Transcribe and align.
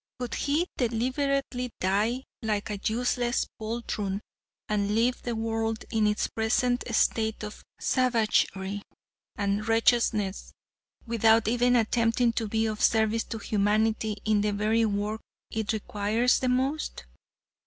Would 0.19 0.33
he 0.33 0.67
deliberately 0.77 1.69
die 1.79 2.23
like 2.41 2.71
a 2.71 2.79
useless 2.85 3.45
poltroon, 3.59 4.19
and 4.67 4.95
leave 4.95 5.21
the 5.21 5.35
world 5.35 5.85
in 5.91 6.07
its 6.07 6.25
present 6.25 6.83
state 6.95 7.43
of 7.43 7.63
savagery 7.79 8.81
and 9.35 9.67
wretchedness, 9.67 10.53
without 11.05 11.47
even 11.47 11.75
attempting 11.75 12.33
to 12.33 12.47
be 12.47 12.65
of 12.65 12.81
service 12.81 13.25
to 13.25 13.37
humanity 13.37 14.17
in 14.25 14.41
the 14.41 14.53
very 14.53 14.85
work 14.85 15.21
it 15.51 15.71
requires 15.71 16.39
the 16.39 16.49
most?" 16.49 17.05